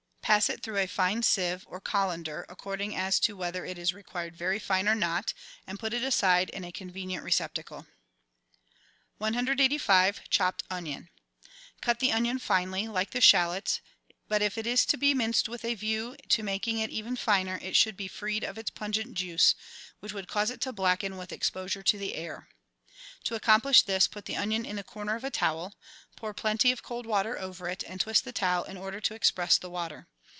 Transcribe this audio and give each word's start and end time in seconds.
Pass 0.23 0.49
it 0.49 0.63
through 0.63 0.77
a 0.77 0.87
fine 0.87 1.23
sieve 1.23 1.65
or 1.67 1.81
colander, 1.81 2.45
according 2.47 2.95
as 2.95 3.19
to 3.19 3.35
whether 3.35 3.65
it 3.65 3.77
is 3.77 3.93
required 3.93 4.33
very 4.33 4.59
fine 4.59 4.85
o^ 4.85 4.97
not, 4.97 5.33
and 5.67 5.77
put 5.77 5.91
it 5.93 6.03
aside 6.05 6.49
in 6.51 6.63
a 6.63 6.71
convenient 6.71 7.21
receptacle. 7.25 7.85
76 9.19 9.19
GUIDE 9.19 9.27
TO 9.27 9.33
MODERN 9.33 9.57
COOKERY 9.57 9.77
i8s— 10.23 10.29
CHOPPED 10.29 10.63
ONION 10.71 11.09
Cut 11.81 11.99
the 11.99 12.13
onion 12.13 12.39
finely, 12.39 12.87
like 12.87 13.09
the 13.09 13.19
shallots, 13.19 13.81
but 14.29 14.41
if 14.41 14.57
it 14.57 14.65
is 14.65 14.85
to 14.85 14.95
be 14.95 15.13
minced 15.13 15.49
with 15.49 15.65
a 15.65 15.75
view 15.75 16.15
to 16.29 16.43
making 16.43 16.77
it 16.79 16.91
even 16.91 17.17
finer, 17.17 17.59
it 17.61 17.75
should 17.75 17.97
be 17.97 18.07
freed 18.07 18.45
of 18.45 18.57
its 18.57 18.69
pungent 18.69 19.15
juice, 19.15 19.53
which 19.99 20.13
would 20.13 20.29
cause 20.29 20.49
it 20.49 20.61
to 20.61 20.71
blacken 20.71 21.17
with 21.17 21.33
exposure 21.33 21.83
to 21.83 21.97
the 21.97 22.15
air. 22.15 22.47
To 23.25 23.35
accomplish 23.35 23.81
this, 23.81 24.07
put 24.07 24.23
the 24.27 24.37
onion 24.37 24.65
in 24.65 24.77
the 24.77 24.83
corner 24.85 25.17
of 25.17 25.25
a 25.25 25.29
towel, 25.29 25.73
pour 26.15 26.33
plenty 26.33 26.71
of 26.71 26.83
cold 26.83 27.05
water 27.05 27.37
over 27.37 27.67
it, 27.67 27.83
and 27.83 27.99
twist 27.99 28.23
the 28.23 28.31
towel 28.31 28.63
in 28.63 28.77
order 28.77 29.01
to 29.01 29.13
express 29.13 29.57
the 29.57 29.69
water. 29.69 30.07